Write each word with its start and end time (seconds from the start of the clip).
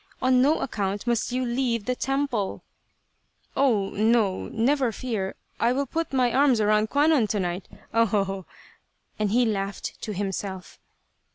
On 0.19 0.41
no 0.41 0.61
account 0.61 1.05
must 1.05 1.31
you 1.31 1.45
leave 1.45 1.85
the 1.85 1.95
temple!"" 1.95 2.63
Oh, 3.55 3.91
no, 3.91 4.47
never 4.47 4.91
fear, 4.91 5.35
I 5.59 5.73
will 5.73 5.85
put 5.85 6.11
my 6.11 6.33
arms 6.33 6.59
round 6.59 6.89
Kwannon 6.89 7.27
to 7.27 7.39
night 7.39 7.67
ho, 7.93 8.07
ho, 8.07 8.23
ho!" 8.23 8.45
and 9.19 9.29
he 9.29 9.45
laughed 9.45 10.01
to 10.01 10.11
himself. 10.13 10.79